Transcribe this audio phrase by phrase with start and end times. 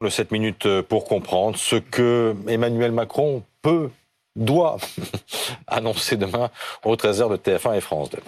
[0.00, 3.90] Le 7 minutes pour comprendre ce que Emmanuel Macron peut,
[4.36, 4.76] doit
[5.66, 6.50] annoncer demain
[6.84, 8.18] aux 13h de TF1 et France 2.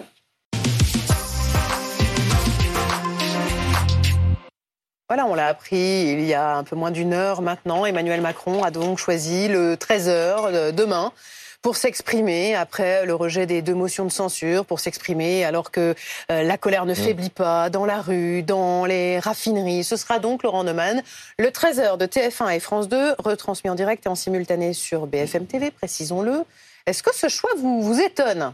[5.07, 7.85] Voilà, on l'a appris il y a un peu moins d'une heure maintenant.
[7.85, 11.13] Emmanuel Macron a donc choisi le 13h demain
[11.61, 15.95] pour s'exprimer après le rejet des deux motions de censure, pour s'exprimer alors que
[16.31, 16.95] euh, la colère ne mm.
[16.95, 19.83] faiblit pas dans la rue, dans les raffineries.
[19.83, 21.03] Ce sera donc Laurent Neumann,
[21.37, 25.45] le 13h de TF1 et France 2, retransmis en direct et en simultané sur BFM
[25.45, 26.43] TV, précisons-le.
[26.87, 28.53] Est-ce que ce choix vous, vous étonne?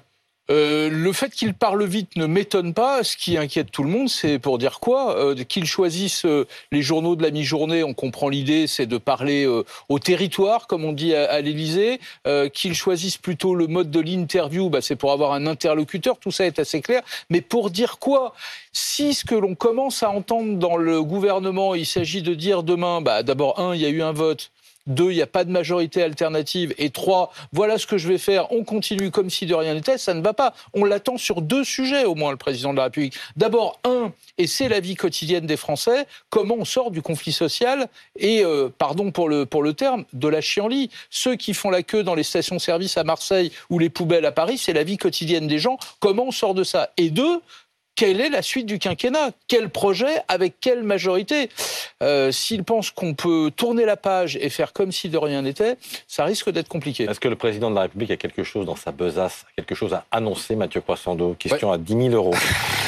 [0.49, 3.03] Euh, le fait qu'il parle vite ne m'étonne pas.
[3.03, 6.81] Ce qui inquiète tout le monde, c'est pour dire quoi euh, Qu'il choisisse euh, les
[6.81, 10.93] journaux de la mi-journée, on comprend l'idée, c'est de parler euh, au territoire, comme on
[10.93, 11.99] dit à, à l'Élysée.
[12.53, 16.17] Qu'il choisisse plutôt le mode de l'interview, bah, c'est pour avoir un interlocuteur.
[16.17, 17.01] Tout ça est assez clair.
[17.29, 18.33] Mais pour dire quoi
[18.73, 23.01] Si ce que l'on commence à entendre dans le gouvernement, il s'agit de dire demain,
[23.01, 24.51] bah, d'abord un, il y a eu un vote
[24.87, 28.17] deux, il n'y a pas de majorité alternative, et trois, voilà ce que je vais
[28.17, 30.53] faire, on continue comme si de rien n'était, ça ne va pas.
[30.73, 33.15] On l'attend sur deux sujets, au moins, le président de la République.
[33.35, 37.87] D'abord, un, et c'est la vie quotidienne des Français, comment on sort du conflit social
[38.17, 40.89] et, euh, pardon pour le, pour le terme, de la chienlit.
[41.09, 44.57] Ceux qui font la queue dans les stations-service à Marseille ou les poubelles à Paris,
[44.57, 45.77] c'est la vie quotidienne des gens.
[45.99, 46.91] Comment on sort de ça?
[46.97, 47.41] Et deux,
[47.97, 49.31] quelle est la suite du quinquennat?
[49.47, 51.49] Quel projet Avec quelle majorité?
[52.03, 55.77] Euh, S'il pense qu'on peut tourner la page et faire comme si de rien n'était,
[56.07, 57.05] ça risque d'être compliqué.
[57.05, 59.93] Est-ce que le président de la République a quelque chose dans sa besace, quelque chose
[59.93, 61.35] à annoncer, Mathieu Croissando?
[61.39, 62.35] Question à 10 000 euros.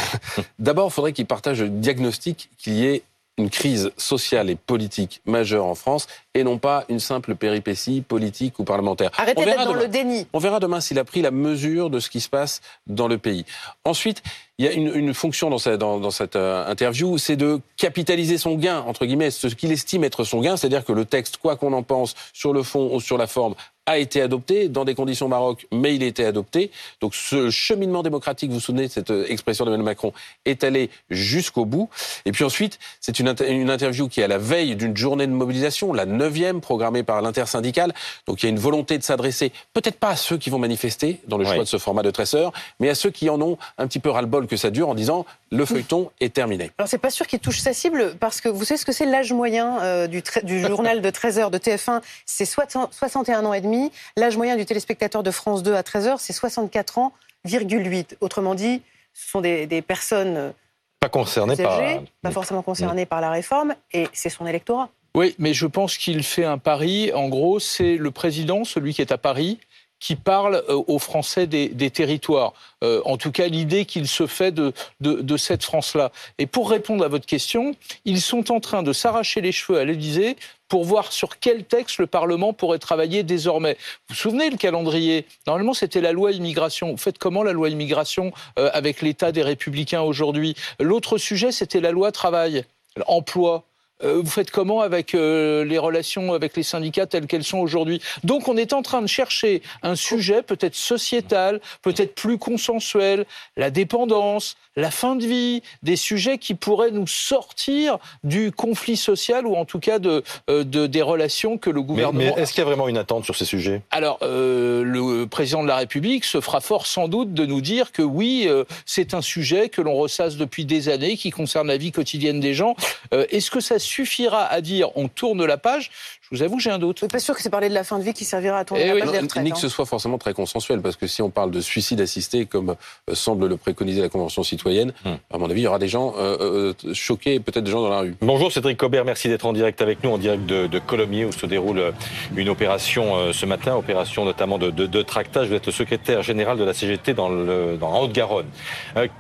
[0.60, 3.02] D'abord, il faudrait qu'il partage le diagnostic qu'il y ait
[3.40, 8.60] une crise sociale et politique majeure en France et non pas une simple péripétie politique
[8.60, 9.12] ou parlementaire.
[9.18, 10.28] Arrêtez d'être dans le déni.
[10.34, 13.18] On verra demain s'il a pris la mesure de ce qui se passe dans le
[13.18, 13.46] pays.
[13.84, 14.22] Ensuite,
[14.60, 18.56] il y a une, fonction dans cette, dans, cette euh, interview, c'est de capitaliser son
[18.56, 21.72] gain, entre guillemets, ce qu'il estime être son gain, c'est-à-dire que le texte, quoi qu'on
[21.72, 23.56] en pense, sur le fond ou sur la forme,
[23.90, 26.72] a été adopté dans des conditions baroques, mais il a été adopté.
[27.02, 30.14] Donc ce cheminement démocratique, vous vous souvenez de cette euh, expression d'Emmanuel Macron,
[30.46, 31.90] est allé jusqu'au bout.
[32.26, 35.32] Et puis ensuite, c'est une, une, interview qui est à la veille d'une journée de
[35.32, 37.94] mobilisation, la neuvième programmée par l'intersyndicale.
[38.28, 41.20] Donc il y a une volonté de s'adresser, peut-être pas à ceux qui vont manifester
[41.28, 43.58] dans le choix de ce format de 13 heures, mais à ceux qui en ont
[43.78, 46.72] un petit peu ras-le-bol que ça dure en disant le feuilleton est terminé.
[46.78, 49.08] Alors c'est pas sûr qu'il touche sa cible parce que vous savez ce que c'est
[49.08, 53.62] l'âge moyen euh, du, du, journal de 13 heures de TF1, c'est 61 ans et
[53.62, 53.92] demi.
[54.16, 57.14] L'âge moyen du téléspectateur de France 2 à 13h, c'est 64 ans,
[57.46, 58.18] 8.
[58.22, 60.52] Autrement dit, ce sont des, personnes euh,
[61.00, 61.82] pas concernées par...
[62.22, 64.90] pas forcément concernées par la réforme, et c'est son électorat.
[65.16, 67.12] Oui, mais je pense qu'il fait un pari.
[67.14, 69.60] En gros, c'est le président, celui qui est à Paris,
[70.00, 72.54] qui parle euh, aux Français des, territoires.
[72.84, 76.12] Euh, en tout cas, l'idée qu'il se fait de, de, cette France-là.
[76.38, 77.76] Et pour répondre à votre question,
[78.06, 80.38] ils sont en train de s'arracher les cheveux à l'Élysée
[80.68, 83.74] pour voir sur quel texte le Parlement pourrait travailler désormais.
[83.74, 85.26] Vous vous souvenez le calendrier?
[85.48, 86.92] Normalement, c'était la loi immigration.
[86.92, 90.56] Vous faites comment la loi immigration euh, avec l'état des républicains aujourd'hui?
[90.80, 92.64] L'autre sujet, c'était la loi travail,
[93.08, 93.66] emploi.
[94.04, 98.02] Euh, vous faites comment avec euh, les relations avec les syndicats telles qu'elles sont aujourd'hui?
[98.24, 103.26] Donc on est en train de chercher un sujet peut-être sociétal, peut-être plus consensuel,
[103.58, 109.46] la dépendance, la fin de vie, des sujets qui pourraient nous sortir du conflit social
[109.46, 112.34] ou en tout cas de, euh, des relations que le gouvernement.
[112.36, 113.82] Mais, est-ce qu'il y a vraiment une attente sur ces sujets?
[113.92, 118.02] Alors le président de la République se fera fort sans doute de nous dire que
[118.02, 118.48] oui,
[118.86, 122.54] c'est un sujet que l'on ressasse depuis des années, qui concerne la vie quotidienne des
[122.54, 122.76] gens.
[123.12, 125.92] est-ce que ça suffira à dire on tourne la page,
[126.22, 126.98] je vous avoue, j'ai un doute.
[126.98, 128.66] Je suis pas sûr que c'est parler de la fin de vie qui servira à
[128.66, 129.44] tourner eh la page des retraites.
[129.44, 132.46] Ni que ce soit forcément très consensuel, parce que si on parle de suicide assisté,
[132.46, 132.76] comme
[133.10, 135.14] euh, semble le préconiser la Convention citoyenne, hmm.
[135.34, 137.82] à mon avis, il y aura des gens euh, euh, choqués et peut-être des gens
[137.82, 138.16] dans la rue.
[138.22, 141.32] Bonjour Cédric Cobert, merci d'être en direct avec nous, en direct de, de Colomiers, où
[141.32, 141.94] se déroule
[142.36, 145.48] une opération ce matin, opération notamment de, de, tractage.
[145.48, 148.48] Vous êtes le secrétaire général de la CGT dans, le, dans Haute-Garonne.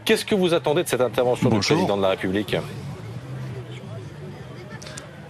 [0.05, 2.55] Qu'est-ce que vous attendez de cette intervention du président de la République?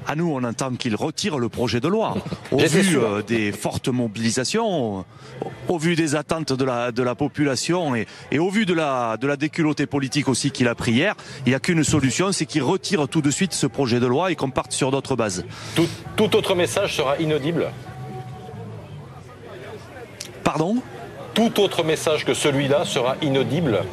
[0.09, 2.16] À nous, on entend qu'il retire le projet de loi.
[2.52, 5.06] Au vu euh, des fortes mobilisations,
[5.67, 9.17] au vu des attentes de la, de la population et, et au vu de la,
[9.17, 11.16] de la déculottée politique aussi qu'il a pris hier,
[11.46, 14.32] il n'y a qu'une solution, c'est qu'il retire tout de suite ce projet de loi
[14.32, 15.46] et qu'on parte sur d'autres bases.
[15.76, 17.72] Tout, tout autre message sera inaudible
[20.44, 20.78] Pardon?
[21.35, 23.84] Tout autre message que celui-là sera inaudible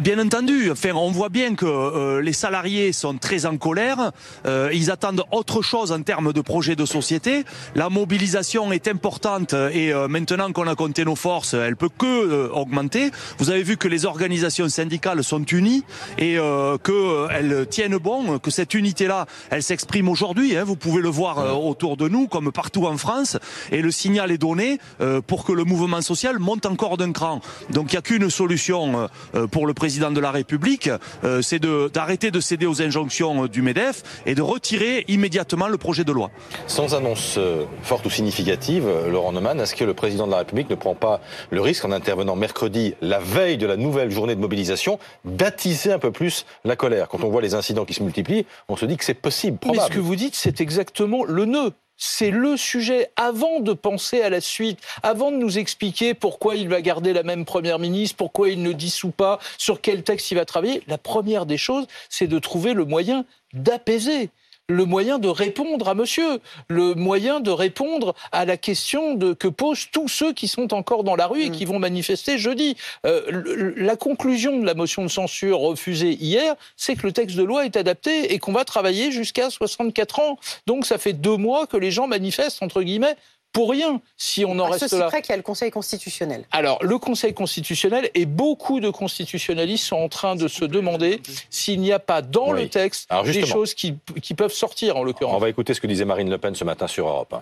[0.00, 0.70] bien entendu.
[0.70, 4.12] Enfin, on voit bien que euh, les salariés sont très en colère.
[4.46, 7.44] Euh, ils attendent autre chose en termes de projet de société.
[7.74, 12.48] La mobilisation est importante et euh, maintenant qu'on a compté nos forces, elle peut que
[12.52, 13.10] augmenter.
[13.38, 15.84] Vous avez vu que les organisations syndicales sont unies
[16.18, 16.38] et
[16.84, 20.56] qu'elles tiennent bon, que cette unité-là, elle s'exprime aujourd'hui.
[20.56, 20.64] Hein.
[20.64, 23.38] Vous pouvez le voir autour de nous, comme partout en France.
[23.70, 24.78] Et le signal est donné
[25.26, 27.40] pour que le mouvement social monte encore d'un cran.
[27.70, 29.08] Donc il n'y a qu'une solution
[29.50, 30.88] pour le président de la République,
[31.24, 35.76] euh, c'est d'arrêter de, céder aux injonctions euh, du MEDEF et de retirer immédiatement le
[35.76, 36.30] projet de loi.
[36.68, 40.70] Sans annonce euh, forte ou significative, Laurent Neumann, est-ce que le président de la République
[40.70, 41.20] ne prend pas
[41.50, 45.98] le risque, en intervenant mercredi, la veille de la nouvelle journée de mobilisation, d'attiser un
[45.98, 47.08] peu plus la colère?
[47.08, 49.82] Quand on voit les incidents qui se multiplient, on se dit que c'est possible, probable.
[49.82, 51.72] Mais ce que vous dites, c'est exactement le nœud
[52.04, 56.68] c'est le sujet avant de penser à la suite, avant de nous expliquer pourquoi il
[56.68, 60.34] va garder la même première ministre, pourquoi il ne dissout pas, sur quel texte il
[60.34, 60.82] va travailler.
[60.88, 64.30] La première des choses, c'est de trouver le moyen d'apaiser
[64.68, 69.48] le moyen de répondre à monsieur, le moyen de répondre à la question de, que
[69.48, 71.52] posent tous ceux qui sont encore dans la rue et mm.
[71.52, 72.76] qui vont manifester jeudi.
[73.06, 77.42] Euh, la conclusion de la motion de censure refusée hier, c'est que le texte de
[77.42, 80.38] loi est adapté et qu'on va travailler jusqu'à 64 ans.
[80.66, 83.16] Donc ça fait deux mois que les gens manifestent, entre guillemets,
[83.52, 85.08] pour rien si on en reste ceci là.
[85.08, 86.44] près qu'il y a le Conseil constitutionnel.
[86.50, 91.20] Alors, le Conseil constitutionnel et beaucoup de constitutionnalistes sont en train de se demander
[91.50, 95.34] s'il n'y a pas dans le texte des choses qui, qui, peuvent sortir, en l'occurrence.
[95.34, 97.34] On va écouter ce que disait Marine Le Pen ce matin sur Europe.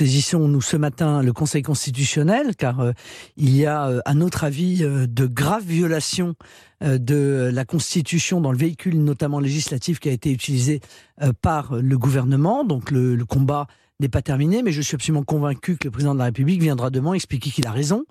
[0.00, 2.92] Saisissons-nous ce matin le Conseil constitutionnel, car euh,
[3.36, 6.34] il y a, euh, à notre avis, euh, de graves violations
[6.82, 10.80] de la Constitution dans le véhicule, notamment législatif, qui a été utilisé
[11.42, 12.64] par le gouvernement.
[12.64, 13.66] Donc le, le combat
[14.00, 16.90] n'est pas terminé, mais je suis absolument convaincu que le président de la République viendra
[16.90, 18.04] demain expliquer qu'il a raison,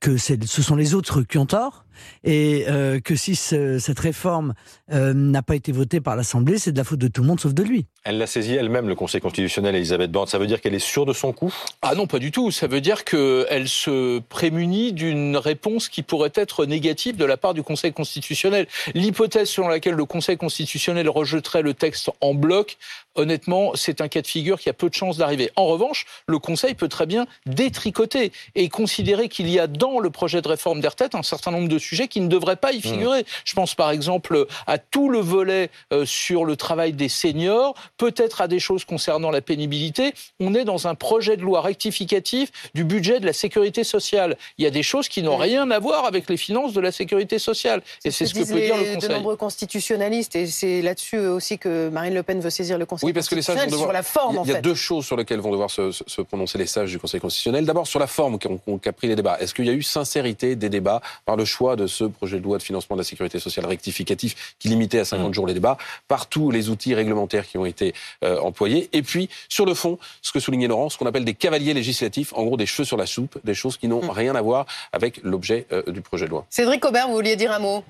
[0.00, 1.84] que ce sont les autres qui ont tort,
[2.24, 4.54] et euh, que si cette réforme
[4.92, 7.40] euh, n'a pas été votée par l'Assemblée, c'est de la faute de tout le monde
[7.40, 7.86] sauf de lui.
[8.04, 10.28] Elle l'a saisi elle-même, le Conseil constitutionnel, Elisabeth Borne.
[10.28, 11.54] Ça veut dire qu'elle est sûre de son coup?
[11.82, 12.50] Ah non, pas du tout.
[12.50, 17.54] Ça veut dire qu'elle se prémunit d'une réponse qui pourrait être négative de la part
[17.54, 18.66] du Conseil constitutionnel.
[18.94, 22.78] L'hypothèse selon laquelle le Conseil constitutionnel rejetterait le texte en bloc,
[23.14, 25.50] honnêtement, c'est un cas de figure qui a peu de chances d'arriver.
[25.56, 30.10] En revanche, le Conseil peut très bien détricoter et considérer qu'il y a dans le
[30.10, 32.78] projet de réforme des retraites un certain nombre de sujets qui ne devraient pas y
[32.78, 32.82] mmh.
[32.82, 33.24] figurer.
[33.44, 38.40] Je pense par exemple à tout le volet euh, sur le travail des seniors, peut-être
[38.40, 40.14] à des choses concernant la pénibilité.
[40.40, 44.36] On est dans un projet de loi rectificatif du budget de la sécurité sociale.
[44.58, 45.42] Il y a des choses qui n'ont mmh.
[45.42, 47.82] rien à voir avec les finances de la sécurité sociale.
[48.04, 49.08] Et c'est ce que, peut dire le Conseil.
[49.08, 53.06] De nombreux constitutionnalistes, et c'est là-dessus aussi que Marine Le Pen veut saisir le Conseil
[53.06, 53.88] oui, parce que les sages vont devoir...
[53.88, 54.40] sur la forme.
[54.44, 56.98] Il y a, deux choses sur lesquelles vont devoir se, se prononcer les sages du
[56.98, 57.64] Conseil constitutionnel.
[57.64, 59.38] D'abord sur la forme qu'a pris les débats.
[59.40, 62.44] Est-ce qu'il y a eu sincérité des débats par le choix de ce projet de
[62.44, 65.34] loi de financement de la sécurité sociale rectificatif qui limitait à 50 mmh.
[65.34, 67.94] jours les débats, par tous les outils réglementaires qui ont été
[68.24, 71.34] euh, employés, et puis sur le fond, ce que soulignait Laurent, ce qu'on appelle des
[71.34, 74.10] cavaliers législatifs, en gros des cheveux sur la soupe, des choses qui n'ont mmh.
[74.10, 76.44] rien à voir avec l'objet euh, du projet de loi.
[76.50, 77.84] Cédric Aubert, vous vouliez dire un mot?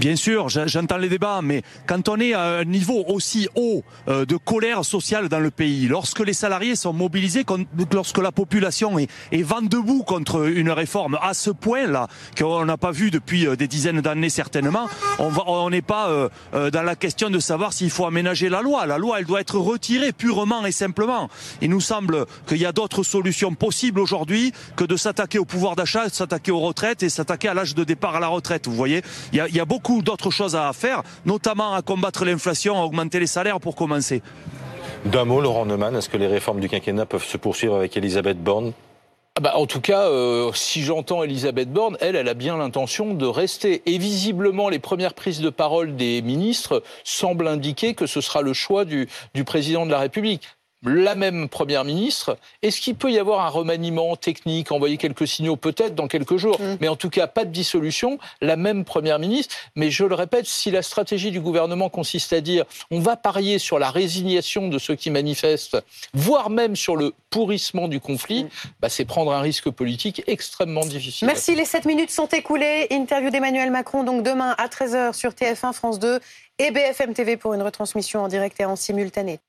[0.00, 4.24] Bien sûr, j'entends les débats, mais quand on est à un niveau aussi haut euh,
[4.24, 7.44] de colère sociale dans le pays, lorsque les salariés sont mobilisés,
[7.92, 12.08] lorsque la population est, vent debout contre une réforme à ce point-là,
[12.38, 14.88] qu'on n'a pas vu depuis euh, des dizaines d'années certainement,
[15.18, 18.86] on n'est pas euh, dans la question de savoir s'il faut aménager la loi.
[18.86, 21.28] La loi, elle doit être retirée purement et simplement.
[21.60, 25.76] Il nous semble qu'il y a d'autres solutions possibles aujourd'hui que de s'attaquer au pouvoir
[25.76, 28.66] d'achat, s'attaquer aux retraites et s'attaquer à l'âge de départ à la retraite.
[28.66, 29.02] Vous voyez,
[29.34, 32.80] il y a, il y a beaucoup d'autres choses à faire, notamment à combattre l'inflation,
[32.80, 34.22] à augmenter les salaires pour commencer.
[35.04, 38.42] D'un mot, Laurent Neumann, est-ce que les réformes du quinquennat peuvent se poursuivre avec Elisabeth
[38.42, 38.72] Borne?
[39.36, 43.14] Ah bah, en tout cas, euh, si j'entends Elisabeth Borne, elle, elle a bien l'intention
[43.14, 43.82] de rester.
[43.86, 48.52] Et visiblement, les premières prises de parole des ministres semblent indiquer que ce sera le
[48.52, 50.48] choix du, du président de la République
[50.82, 52.38] la même première ministre.
[52.62, 56.60] Est-ce qu'il peut y avoir un remaniement technique, envoyer quelques signaux peut-être dans quelques jours,
[56.60, 56.78] mm.
[56.80, 59.54] mais en tout cas pas de dissolution, la même première ministre.
[59.76, 63.58] Mais je le répète, si la stratégie du gouvernement consiste à dire on va parier
[63.58, 65.82] sur la résignation de ceux qui manifestent,
[66.14, 68.48] voire même sur le pourrissement du conflit, mm.
[68.80, 71.26] bah, c'est prendre un risque politique extrêmement difficile.
[71.26, 72.86] Merci, les 7 minutes sont écoulées.
[72.90, 76.20] Interview d'Emmanuel Macron, donc demain à 13h sur TF1, France 2
[76.58, 79.40] et BFM TV pour une retransmission en direct et en simultané.